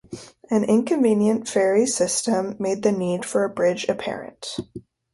An 0.49 0.63
inconvenient 0.63 1.47
ferry 1.47 1.85
system 1.85 2.55
made 2.57 2.81
the 2.81 2.91
need 2.91 3.23
for 3.23 3.43
a 3.43 3.49
bridge 3.49 3.87
apparent. 3.87 4.57